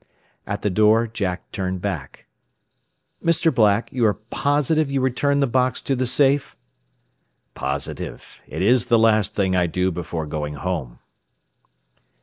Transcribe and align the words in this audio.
At 0.47 0.63
the 0.63 0.71
door 0.71 1.05
Jack 1.05 1.51
turned 1.51 1.79
back. 1.79 2.25
"Mr. 3.23 3.53
Black, 3.53 3.93
you 3.93 4.03
are 4.07 4.15
positive 4.15 4.89
you 4.89 4.99
returned 4.99 5.43
the 5.43 5.45
box 5.45 5.79
to 5.83 5.95
the 5.95 6.07
safe?" 6.07 6.57
"Positive. 7.53 8.41
It 8.47 8.63
is 8.63 8.87
the 8.87 8.97
last 8.97 9.35
thing 9.35 9.55
I 9.55 9.67
do 9.67 9.91
before 9.91 10.25
going 10.25 10.55
home." 10.55 10.97